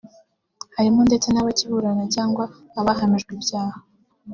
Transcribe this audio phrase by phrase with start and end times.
[0.75, 2.43] harimo ndetse n’abakiburana cyangwa
[2.79, 3.79] abahamijwe ibyaha